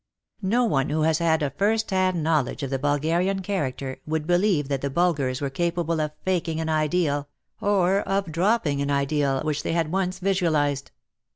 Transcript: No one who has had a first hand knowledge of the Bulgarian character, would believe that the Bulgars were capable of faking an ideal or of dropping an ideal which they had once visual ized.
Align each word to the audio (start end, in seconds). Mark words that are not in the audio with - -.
No 0.41 0.65
one 0.65 0.89
who 0.89 1.03
has 1.03 1.19
had 1.19 1.43
a 1.43 1.51
first 1.51 1.91
hand 1.91 2.23
knowledge 2.23 2.63
of 2.63 2.71
the 2.71 2.79
Bulgarian 2.79 3.43
character, 3.43 4.01
would 4.07 4.25
believe 4.25 4.67
that 4.67 4.81
the 4.81 4.89
Bulgars 4.89 5.41
were 5.41 5.51
capable 5.51 6.01
of 6.01 6.09
faking 6.25 6.59
an 6.59 6.69
ideal 6.69 7.29
or 7.61 7.99
of 7.99 8.31
dropping 8.31 8.81
an 8.81 8.89
ideal 8.89 9.41
which 9.41 9.61
they 9.61 9.73
had 9.73 9.91
once 9.91 10.17
visual 10.17 10.55
ized. 10.55 10.89